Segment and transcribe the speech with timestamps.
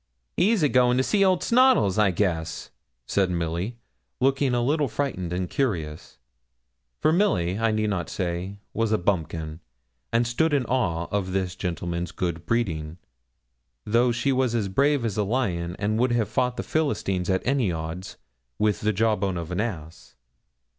[0.35, 2.71] 'He'll be goin' to see old Snoddles, I guess,'
[3.05, 3.77] said Milly,
[4.19, 6.17] looking a little frightened and curious;
[6.99, 9.59] for Milly, I need not say, was a bumpkin,
[10.11, 12.97] and stood in awe of this gentleman's good breeding,
[13.85, 17.45] though she was as brave as a lion, and would have fought the Philistines at
[17.45, 18.17] any odds,
[18.57, 20.15] with the jawbone of an ass.